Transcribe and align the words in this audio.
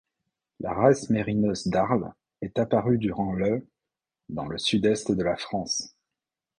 La 0.61 0.73
race 0.73 1.11
Mérinos 1.11 1.67
d´Arles 1.67 2.11
est 2.41 2.57
apparue 2.57 2.97
durant 2.97 3.33
le 3.33 3.67
dans 4.29 4.47
le 4.47 4.57
sud-est 4.57 5.11
de 5.11 5.21
la 5.23 5.37
France. 5.37 5.93